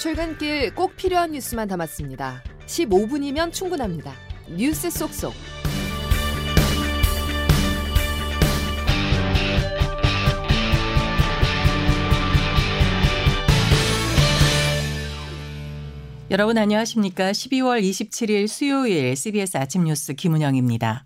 [0.00, 2.42] 출근길 꼭 필요한 뉴스만 담았습니다.
[2.64, 4.14] 15분이면 충분합니다.
[4.48, 5.34] 뉴스 속속.
[16.30, 17.32] 여러분 안녕하십니까?
[17.32, 21.04] 12월 27일 수요일 CBS 아침 뉴스 김은영입니다.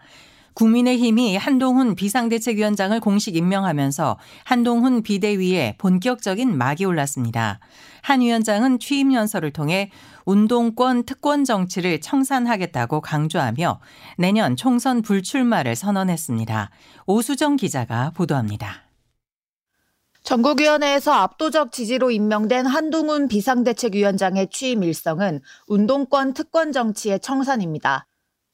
[0.54, 7.60] 국민의힘이 한동훈 비상대책위원장을 공식 임명하면서 한동훈 비대위에 본격적인 막이 올랐습니다.
[8.02, 9.90] 한 위원장은 취임 연설을 통해
[10.24, 13.80] 운동권 특권 정치를 청산하겠다고 강조하며
[14.18, 16.70] 내년 총선 불출마를 선언했습니다.
[17.06, 18.84] 오수정 기자가 보도합니다.
[20.22, 28.06] 전국위원회에서 압도적 지지로 임명된 한동훈 비상대책위원장의 취임 일성은 운동권 특권 정치의 청산입니다.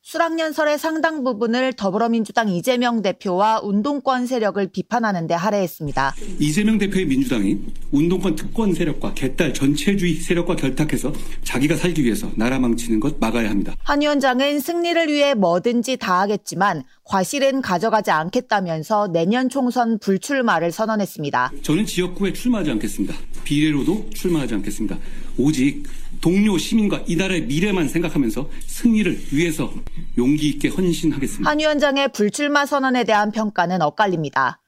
[0.02, 6.14] 수락연설의 상당 부분을 더불어민주당 이재명 대표와 운동권 세력을 비판하는 데 할애했습니다.
[6.38, 7.58] 이재명 대표의 민주당이
[7.92, 11.12] 운동권 특권 세력과 개딸 전체주의 세력과 결탁해서
[11.44, 13.76] 자기가 살기 위해서 나라 망치는 것 막아야 합니다.
[13.84, 21.52] 한 위원장은 승리를 위해 뭐든지 다 하겠지만 과실은 가져가지 않겠다면서 내년 총선 불출마를 선언했습니다.
[21.62, 23.14] 저는 지역구에 출마하지 않겠습니다.
[23.44, 24.96] 비례로도 출마하지 않겠습니다.
[25.36, 25.82] 오직
[26.20, 29.72] 동료 시민과 이 나라의 미래만 생각하면서 승리를 위해서
[30.18, 31.50] 용기 있게 헌신하겠습니다.
[31.50, 34.60] 한 위원장의 불출마 선언에 대한 평가는 엇갈립니다.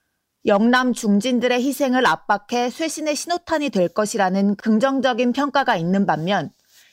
[0.47, 6.51] 영남 중진들의 희생을 압박해 쇄신의 신호탄이 될 것이라는 긍정적인 평가가 있는 반면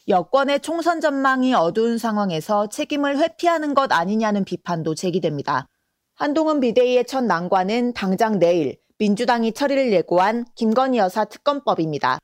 [0.07, 5.67] 여권의 총선 전망이 어두운 상황에서 책임을 회피하는 것 아니냐는 비판도 제기됩니다.
[6.15, 12.19] 한동훈 비대위의 첫 난관은 당장 내일 민주당이 처리를 예고한 김건희 여사 특검법입니다.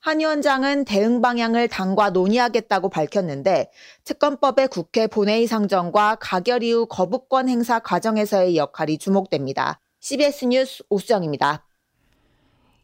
[0.00, 3.70] 한 위원장은 대응 방향을 당과 논의하겠다고 밝혔는데
[4.04, 9.80] 특검법의 국회 본회의 상정과 가결 이후 거부권 행사 과정에서의 역할이 주목됩니다.
[10.00, 11.64] CBS 뉴스 오수정입니다.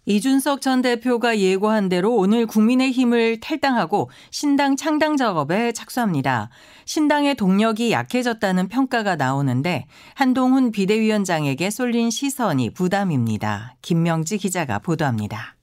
[0.06, 6.50] 이준석 전 대표가 예고한 대로 오늘 국민의힘을 탈당하고 신당 창당 작업에 착수합니다.
[6.84, 13.76] 신당의 동력이 약해졌다는 평가가 나오는데 한동훈 비대위원장에게 쏠린 시선이 부담입니다.
[13.80, 15.53] 김명지 기자가 보도합니다.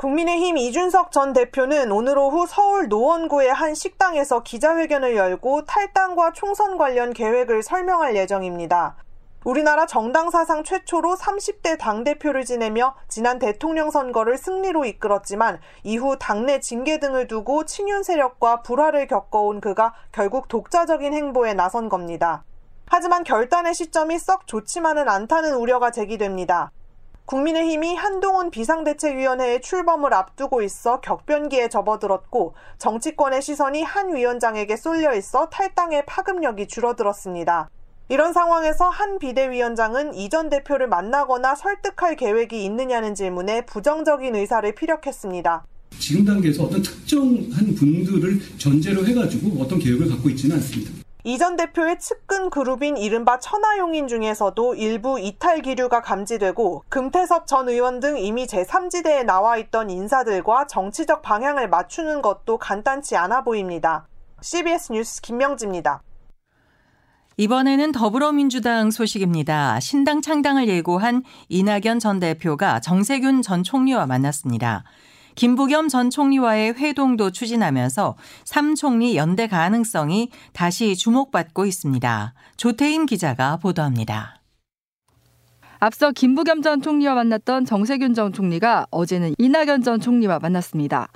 [0.00, 7.12] 국민의힘 이준석 전 대표는 오늘 오후 서울 노원구의 한 식당에서 기자회견을 열고 탈당과 총선 관련
[7.12, 8.96] 계획을 설명할 예정입니다.
[9.44, 16.98] 우리나라 정당 사상 최초로 30대 당대표를 지내며 지난 대통령 선거를 승리로 이끌었지만 이후 당내 징계
[16.98, 22.42] 등을 두고 친윤 세력과 불화를 겪어온 그가 결국 독자적인 행보에 나선 겁니다.
[22.86, 26.70] 하지만 결단의 시점이 썩 좋지만은 않다는 우려가 제기됩니다.
[27.30, 36.06] 국민의힘이 한동훈 비상대책위원회의 출범을 앞두고 있어 격변기에 접어들었고 정치권의 시선이 한 위원장에게 쏠려 있어 탈당의
[36.06, 37.70] 파급력이 줄어들었습니다.
[38.08, 45.64] 이런 상황에서 한 비대위원장은 이 전 대표를 만나거나 설득할 계획이 있느냐는 질문에 부정적인 의사를 피력했습니다.
[46.00, 50.99] 지금 단계에서 어떤 특정한 분들을 전제로 해가지고 어떤 계획을 갖고 있지는 않습니다.
[51.24, 58.16] 이전 대표의 측근 그룹인 이른바 천하용인 중에서도 일부 이탈 기류가 감지되고 금태섭 전 의원 등
[58.18, 64.06] 이미 제3지대에 나와 있던 인사들과 정치적 방향을 맞추는 것도 간단치 않아 보입니다.
[64.40, 66.02] CBS 뉴스 김명지입니다.
[67.36, 69.80] 이번에는 더불어민주당 소식입니다.
[69.80, 74.84] 신당 창당을 예고한 이낙연 전 대표가 정세균 전 총리와 만났습니다.
[75.40, 78.14] 김부겸 전 총리와의 회동도 추진하면서
[78.44, 82.34] 3총리 연대 가능성이 다시 주목받고 있습니다.
[82.58, 84.42] 조태임 기자가 보도합니다.
[85.78, 91.08] 앞서 김부겸 전 총리와 만났던 정세균 전 총리가 어제는 이낙연 전 총리와 만났습니다.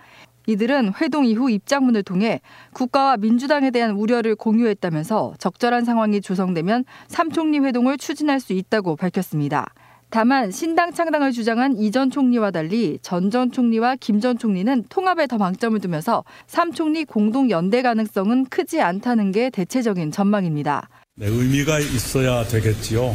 [0.46, 2.40] 이들은 회동 이후 입장문을 통해
[2.72, 9.74] 국가와 민주당에 대한 우려를 공유했다면서 적절한 상황이 조성되면 3총리 회동을 추진할 수 있다고 밝혔습니다.
[10.10, 15.26] 다만 신당 창당을 주장한 이 전 총리와 달리 전 전 총리와 김 전 총리는 통합에
[15.26, 20.88] 더 방점을 두면서 3총리 공동 연대 가능성은 크지 않다는 게 대체적인 전망입니다.
[21.16, 23.14] 네, 의미가 있어야 되겠지요.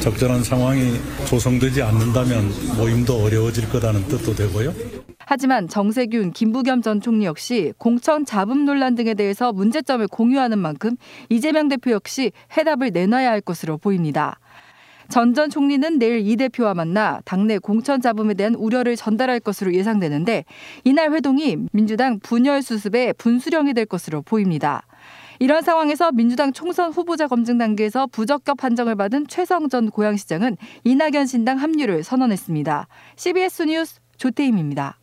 [0.00, 0.94] 적절한 상황이
[1.26, 4.74] 조성되지 않는다면 모임도 어려워질 거라는 뜻도 되고요.
[5.24, 10.96] 하지만 정세균, 김부겸 전 총리 역시 공천 잡음 논란 등에 대해서 문제점을 공유하는 만큼
[11.30, 14.38] 이재명 대표 역시 해답을 내놔야 할 것으로 보입니다.
[15.08, 20.44] 전 전 총리는 내일 이 대표와 만나 당내 공천 잡음에 대한 우려를 전달할 것으로 예상되는데
[20.84, 24.82] 이날 회동이 민주당 분열 수습의 분수령이 될 것으로 보입니다.
[25.38, 31.58] 이런 상황에서 민주당 총선 후보자 검증 단계에서 부적격 판정을 받은 최성 전 고양시장은 이낙연 신당
[31.58, 32.86] 합류를 선언했습니다.
[33.16, 35.01] CBS 뉴스 조태임입니다.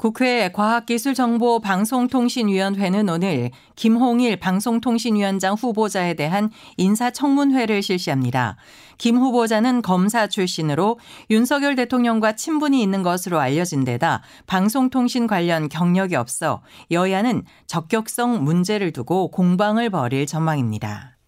[0.00, 8.56] 국회 과학기술정보방송통신위원회는 오늘 김홍일 방송통신위원장 후보자에 대한 인사청문회를 실시합니다.
[8.96, 10.98] 김 후보자는 검사 출신으로
[11.28, 19.30] 윤석열 대통령과 친분이 있는 것으로 알려진 데다 방송통신 관련 경력이 없어 여야는 적격성 문제를 두고
[19.30, 21.19] 공방을 벌일 전망입니다.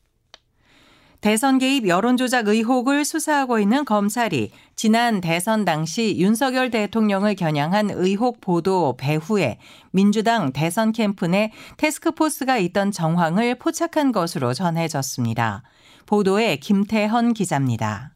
[1.23, 8.97] 대선 개입 여론조작 의혹을 수사하고 있는 검찰이 지난 대선 당시 윤석열 대통령을 겨냥한 의혹 보도
[8.99, 9.59] 배후에
[9.93, 15.63] 민주당 대선 캠프 내 테스크포스가 있던 정황을 포착한 것으로 전해졌습니다.
[16.05, 18.13] 보도에 김태헌 기자입니다.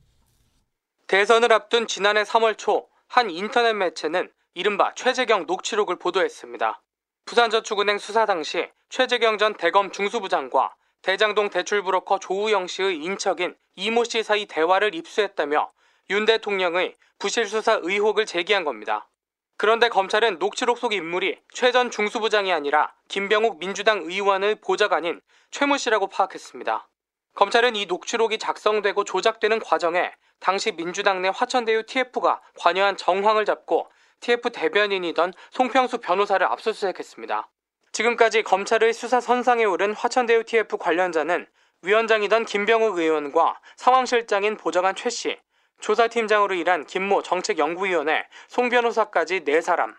[1.06, 6.82] 대선을 앞둔 지난해 3월 초 한 인터넷 매체는 이른바 최재경 녹취록을 보도했습니다.
[7.24, 10.74] 부산저축은행 수사 당시 최재경 전 대검 중수부장과
[11.06, 15.70] 대장동 대출 브로커 조우영 씨의 인척인 이모 씨 사이 대화를 입수했다며
[16.10, 19.08] 윤 대통령의 부실 수사 의혹을 제기한 겁니다.
[19.56, 25.20] 그런데 검찰은 녹취록 속 인물이 최 전 중수부장이 아니라 김병욱 민주당 의원의 보좌관인
[25.52, 26.88] 최모 씨라고 파악했습니다.
[27.36, 30.10] 검찰은 이 녹취록이 작성되고 조작되는 과정에
[30.40, 33.88] 당시 민주당 내 화천대유 TF가 관여한 정황을 잡고
[34.18, 37.48] TF 대변인이던 송평수 변호사를 압수수색했습니다.
[37.96, 41.46] 지금까지 검찰의 수사 선상에 오른 화천대유 TF 관련자는
[41.80, 45.38] 위원장이던 김병욱 의원과 상황실장인 보좌관 최 씨,
[45.80, 49.94] 조사팀장으로 일한 김모 정책연구위원회 송 변호사까지 4사람.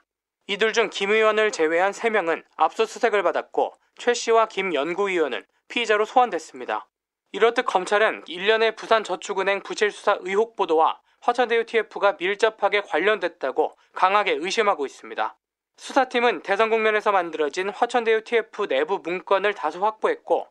[0.45, 6.87] 이들 중 김 의원을 제외한 3명은 압수수색을 받았고 최 씨와 김 연구위원은 피의자로 소환됐습니다.
[7.31, 15.35] 이렇듯 검찰은 1년의 부산저축은행 부실수사 의혹 보도와 화천대유 TF가 밀접하게 관련됐다고 강하게 의심하고 있습니다.
[15.77, 20.47] 수사팀은 대선 국면에서 만들어진 화천대유 TF 내부 문건을 다수 확보했고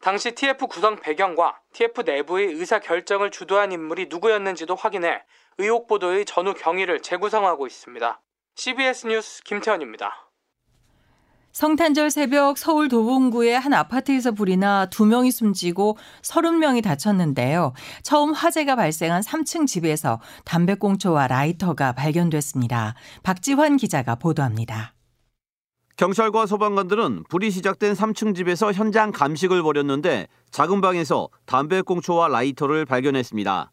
[0.00, 5.22] 당시 TF 구성 배경과 TF 내부의 의사 결정을 주도한 인물이 누구였는지도 확인해
[5.58, 8.20] 의혹 보도의 전후 경위를 재구성하고 있습니다.
[8.54, 10.29] CBS 뉴스 김태현입니다.
[11.52, 17.72] 성탄절 새벽 서울 도봉구의 한 아파트에서 불이 나 2명이 숨지고 30명이 다쳤는데요.
[18.04, 22.94] 처음 화재가 발생한 3층 집에서 담배꽁초와 라이터가 발견됐습니다.
[23.24, 24.94] 박지환 기자가 보도합니다.
[25.96, 33.72] 경찰과 소방관들은 불이 시작된 3층 집에서 현장 감식을 벌였는데 작은 방에서 담배꽁초와 라이터를 발견했습니다.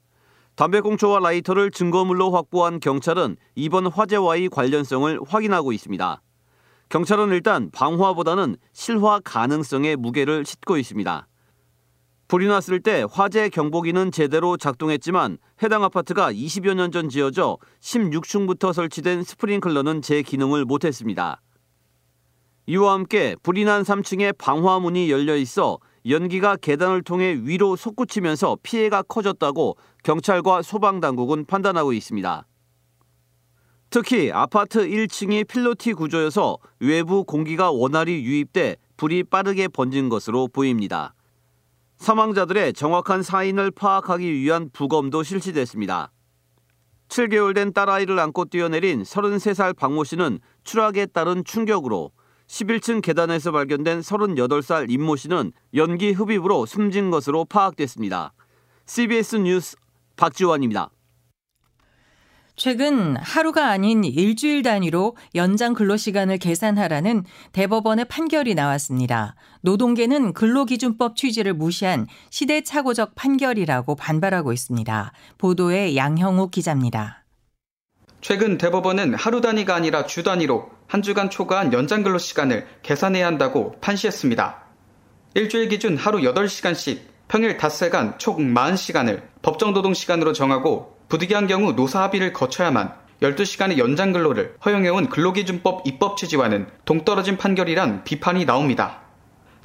[0.55, 6.21] 담배꽁초와 라이터를 증거물로 확보한 경찰은 이번 화재와의 관련성을 확인하고 있습니다.
[6.89, 11.27] 경찰은 일단 방화보다는 실화 가능성에 무게를 싣고 있습니다.
[12.29, 19.23] 불이 났을 때 화재 경보기는 제대로 작동했지만 해당 아파트가 20여 년 전 지어져 16층부터 설치된
[19.23, 21.41] 스프링클러는 제 기능을 못했습니다.
[22.67, 29.77] 이와 함께 불이 난 3층에 방화문이 열려 있어 연기가 계단을 통해 위로 솟구치면서 피해가 커졌다고
[30.03, 32.45] 경찰과 소방당국은 판단하고 있습니다.
[33.89, 41.13] 특히 아파트 1층이 필로티 구조여서 외부 공기가 원활히 유입돼 불이 빠르게 번진 것으로 보입니다.
[41.97, 46.11] 사망자들의 정확한 사인을 파악하기 위한 부검도 실시됐습니다.
[47.07, 52.11] 7개월 된 딸아이를 안고 뛰어내린 33살 박모 씨는 추락에 따른 충격으로
[52.47, 58.33] 11층 계단에서 발견된 38살 임모 씨는 연기 흡입으로 숨진 것으로 파악됐습니다.
[58.85, 59.77] CBS 뉴스
[60.17, 60.89] 박지원입니다.
[62.57, 69.35] 최근 하루가 아닌 일주일 단위로 연장 근로시간을 계산하라는 대법원의 판결이 나왔습니다.
[69.61, 75.11] 노동계는 근로기준법 취지를 무시한 시대착오적 판결이라고 반발하고 있습니다.
[75.37, 77.25] 보도에 양형욱 기자입니다.
[78.21, 84.63] 최근 대법원은 하루 단위가 아니라 주 단위로 한 주간 초과한 연장 근로시간을 계산해야 한다고 판시했습니다.
[85.35, 92.03] 일주일 기준 하루 8시간씩 평일 닷새간 총 40시간을 법정 노동 시간으로 정하고 부득이한 경우 노사
[92.03, 98.99] 합의를 거쳐야만 12시간의 연장 근로를 허용해온 근로기준법 입법 취지와는 동떨어진 판결이란 비판이 나옵니다.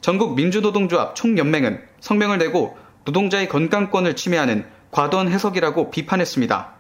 [0.00, 6.74] 전국 민주노동조합 총연맹은 성명을 내고 노동자의 건강권을 침해하는 과도한 해석이라고 비판했습니다.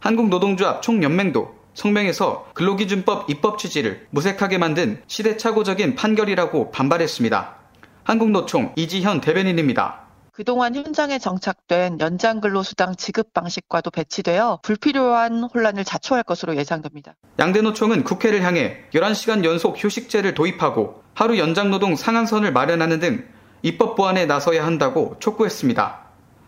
[0.00, 7.56] 한국노동조합 총연맹도 성명에서 근로기준법 입법 취지를 무색하게 만든 시대착오적인 판결이라고 반발했습니다.
[8.04, 10.03] 한국노총 이지현 대변인입니다.
[10.34, 17.14] 그동안 현장에 정착된 연장 근로수당 지급 방식과도 배치되어 불필요한 혼란을 자초할 것으로 예상됩니다.
[17.38, 23.28] 양대 노총은 국회를 향해 11시간 연속 휴식제를 도입하고 하루 연장노동 상한선을 마련하는 등
[23.62, 26.00] 입법 보완에 나서야 한다고 촉구했습니다.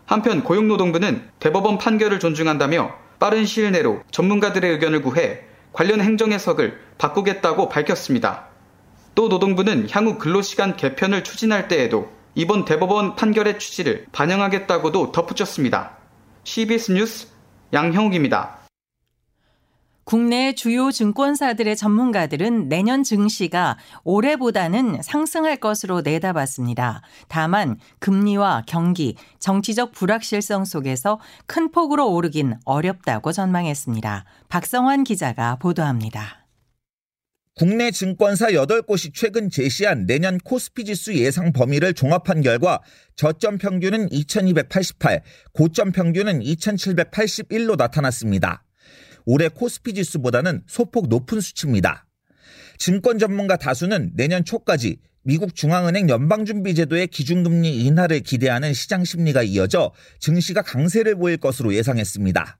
[0.05, 5.39] 한편 고용노동부는 대법원 판결을 존중한다며 빠른 시일 내로 전문가들의 의견을 구해
[5.71, 8.47] 관련 행정 해석을 바꾸겠다고 밝혔습니다.
[9.15, 15.97] 또 노동부는 향후 근로시간 개편을 추진할 때에도 이번 대법원 판결의 취지를 반영하겠다고도 덧붙였습니다.
[16.43, 17.27] CBS 뉴스
[17.73, 18.59] 양형욱입니다.
[20.03, 27.01] 국내 주요 증권사들의 전문가들은 내년 증시가 올해보다는 상승할 것으로 내다봤습니다.
[27.27, 34.25] 다만 금리와 경기, 정치적 불확실성 속에서 큰 폭으로 오르긴 어렵다고 전망했습니다.
[34.47, 36.46] 박성환 기자가 보도합니다.
[37.57, 42.83] 국내 증권사 8곳이 최근 제시한 내년 코스피 지수 예상 범위를 종합한 결과
[43.15, 45.23] 저점 평균은 2288,
[45.53, 48.63] 고점 평균은 2781로 나타났습니다.
[49.25, 52.05] 올해 코스피 지수보다는 소폭 높은 수치입니다.
[52.77, 60.61] 증권 전문가 다수는 내년 초까지 미국 중앙은행 연방준비제도의 기준금리 인하를 기대하는 시장 심리가 이어져 증시가
[60.61, 62.59] 강세를 보일 것으로 예상했습니다.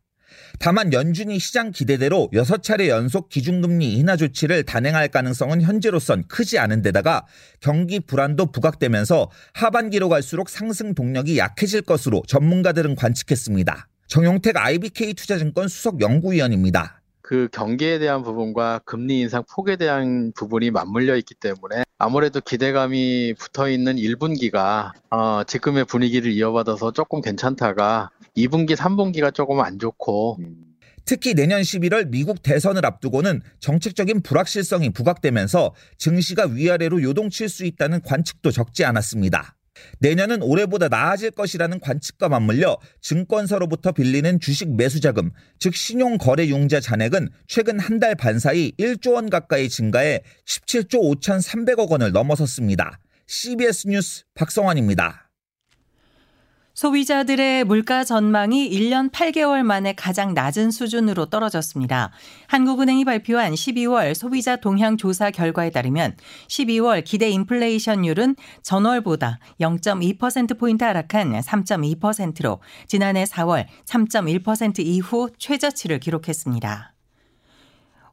[0.59, 7.25] 다만 연준이 시장 기대대로 6차례 연속 기준금리 인하 조치를 단행할 가능성은 현재로선 크지 않은 데다가
[7.59, 13.87] 경기 불안도 부각되면서 하반기로 갈수록 상승 동력이 약해질 것으로 전문가들은 관측했습니다.
[14.07, 17.01] 정용택 IBK 투자증권 수석 연구위원입니다.
[17.21, 23.69] 그 경기에 대한 부분과 금리 인상 폭에 대한 부분이 맞물려 있기 때문에 아무래도 기대감이 붙어
[23.69, 30.37] 있는 1분기가 어, 지금의 분위기를 이어받아서 조금 괜찮다가 2분기, 3분기가 조금 안 좋고
[31.05, 38.51] 특히 내년 11월 미국 대선을 앞두고는 정책적인 불확실성이 부각되면서 증시가 위아래로 요동칠 수 있다는 관측도
[38.51, 39.56] 적지 않았습니다.
[39.99, 46.79] 내년은 올해보다 나아질 것이라는 관측과 맞물려 증권사로부터 빌리는 주식 매수 자금, 즉 신용 거래 융자
[46.79, 52.99] 잔액은 최근 한 달 반 사이 1조 원 가까이 증가해 17조 5,300억 원을 넘어섰습니다.
[53.27, 55.26] CBS 뉴스 박성환입니다.
[56.77, 62.11] 소비자들의 물가 전망이 1년 8개월 만에 가장 낮은 수준으로 떨어졌습니다.
[62.45, 66.15] 한국은행이 발표한 12월 소비자 동향 조사 결과에 따르면
[66.49, 76.93] 12월 기대 인플레이션율은 전월보다 0.2%포인트 하락한 3.2%로 지난해 4월 3.1% 이후 최저치를 기록했습니다.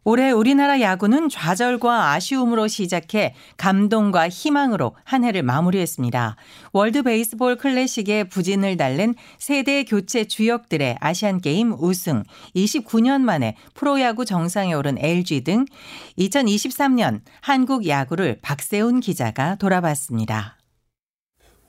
[0.05, 6.37] 올해 우리나라 야구는 좌절과 아쉬움으로 시작해 감동과 희망으로 한 해를 마무리했습니다.
[6.73, 12.23] 월드 베이스볼 클래식의 부진을 달랜 세대 교체 주역들의 아시안 게임 우승,
[12.55, 15.65] 29년 만에 프로야구 정상에 오른 LG 등
[16.19, 20.59] 2023년 한국 야구를 박세훈 기자가 돌아봤습니다.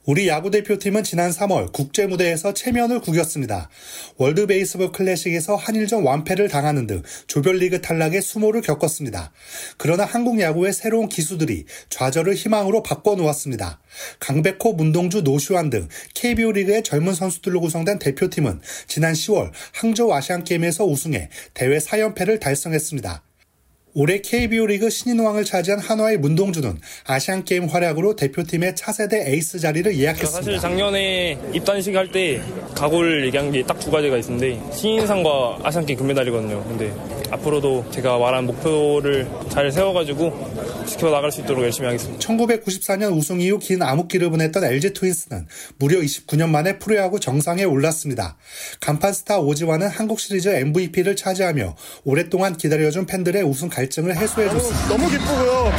[0.06, 3.70] 우리 야구 대표팀은 지난 3월 국제 무대에서 체면을 구겼습니다.
[4.18, 9.32] 월드 베이스볼 클래식에서 한일전 완패를 당하는 등 조별리그 탈락의 수모를 겪었습니다.
[9.78, 13.82] 그러나 한국 야구의 새로운 기수들이 좌절을 희망으로 바꿔 놓았습니다.
[14.20, 20.86] 강백호, 문동주, 노시환 등 KBO 리그의 젊은 선수들로 구성된 대표팀은 지난 10월 항저우 아시안 게임에서
[20.86, 23.25] 우승해 대회 4연패를 달성했습니다.
[23.98, 30.36] 올해 KBO 리그 신인왕을 차지한 한화의 문동주는 아시안 게임 활약으로 대표팀의 차세대 에이스 자리를 예약했습니다.
[30.38, 32.42] 사실 작년에 입단식 할 때
[32.76, 36.62] 각오를 얘기한 게 딱 두 가지가 있는데 신인상과 아시안 게임 금메달이거든요.
[36.68, 36.94] 근데
[37.32, 42.20] 앞으로도 제가 말한 목표를 잘 세워가지고 지켜 나갈 수 있도록 열심히 하겠습니다.
[42.20, 48.38] 1994년 우승 이후 긴 암흑기를 보냈던 LG 트윈스는 무려 29년 만에 프로야구 정상에 올랐습니다.
[48.80, 54.88] 간판 스타 오지환은 한국 시리즈 MVP를 차지하며 오랫동안 기다려준 팬들의 우승 갈증을 해소해줬습니다.
[54.88, 55.72] 너무, 너무 기쁘고요.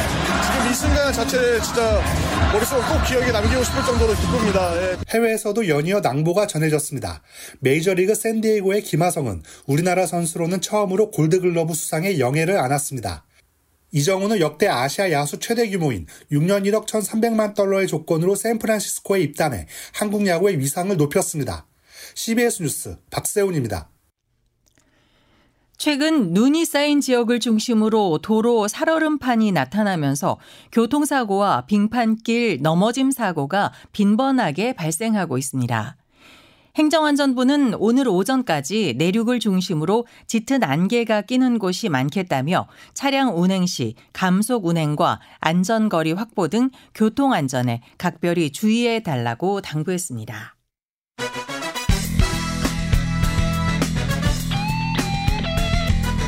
[0.43, 2.01] 지금 이 순간 자체를 진짜
[2.51, 4.71] 머릿속에 꼭 기억에 남기고 싶을 정도로 기쁩니다.
[4.81, 4.97] 예.
[5.09, 7.21] 해외에서도 연이어 낭보가 전해졌습니다.
[7.59, 13.25] 메이저리그 샌디에이고의 김하성은 우리나라 선수로는 처음으로 골드 글러브 수상의 영예를 안았습니다.
[13.91, 20.59] 이정후는 역대 아시아 야수 최대 규모인 6년 1억 1,300만 달러의 조건으로 샌프란시스코에 입단해 한국 야구의
[20.59, 21.65] 위상을 높였습니다.
[22.15, 23.89] CBS 뉴스 박세훈입니다.
[25.77, 30.39] 최근 눈이 쌓인 지역을 중심으로 도로 살얼음판이 나타나면서
[30.71, 35.95] 교통사고와 빙판길 넘어짐 사고가 빈번하게 발생하고 있습니다.
[36.77, 45.19] 행정안전부는 오늘 오전까지 내륙을 중심으로 짙은 안개가 끼는 곳이 많겠다며 차량 운행 시 감속 운행과
[45.39, 50.55] 안전거리 확보 등 교통 안전에 각별히 주의해 달라고 당부했습니다.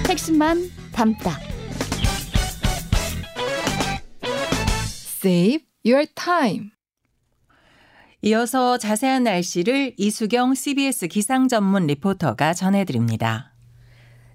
[0.10, 1.38] 핵심만 담다.
[5.22, 6.78] Save your time.
[8.22, 13.49] 이어서 자세한 날씨를 이수경 CBS 기상 전문 리포터가 전해드립니다.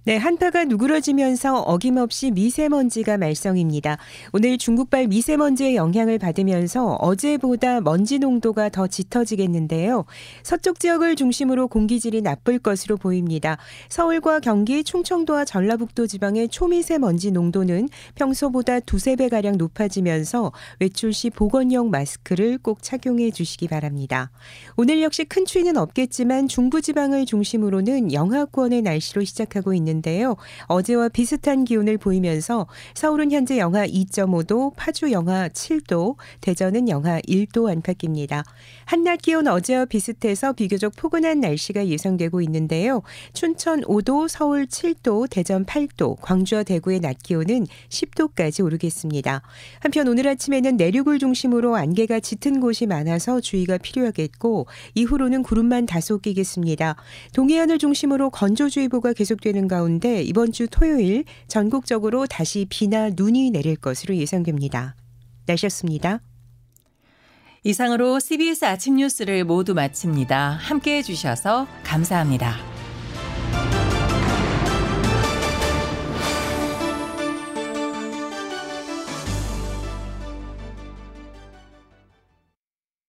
[0.06, 3.96] 네, 한파가 누그러지면서 어김없이 미세먼지가 말썽입니다.
[4.34, 10.04] 오늘 중국발 미세먼지의 영향을 받으면서 어제보다 먼지 농도가 더 짙어지겠는데요.
[10.42, 13.56] 서쪽 지역을 중심으로 공기질이 나쁠 것으로 보입니다.
[13.88, 21.88] 서울과 경기, 충청도와 전라북도 지방의 초미세먼지 농도는 평소보다 두세 배 가량 높아지면서 외출 시 보건용
[21.88, 24.30] 마스크를 꼭 착용해 주시기 바랍니다.
[24.76, 30.36] 오늘 역시 큰 추위는 없겠지만 중부 지방을 중심으로는 영하권의 날씨로 시작하고 있는 있는데요.
[30.66, 38.44] 어제와 비슷한 기온을 보이면서 서울은 현재 영하 2.5도, 파주 영하 7도, 대전은 영하 1도 안팎입니다.
[38.86, 43.02] 한낮 기온 어제와 비슷해서 비교적 포근한 날씨가 예상되고 있는데요.
[43.32, 49.42] 춘천 5도, 서울 7도, 대전 8도, 광주와 대구의 낮 기온은 10도까지 오르겠습니다.
[49.80, 56.96] 한편 오늘 아침에는 내륙을 중심으로 안개가 짙은 곳이 많아서 주의가 필요하겠고 이후로는 구름만 다소 끼겠습니다.
[57.34, 64.96] 동해안을 중심으로 건조주의보가 계속되는 가운데 이번 주 토요일 전국적으로 다시 비나 눈이 내릴 것으로 예상됩니다.
[65.46, 66.20] 날씨였습니다.
[67.64, 70.50] 이상으로 CBS 아침 뉴스를 모두 마칩니다.
[70.52, 72.73] 함께 해주셔서 감사합니다.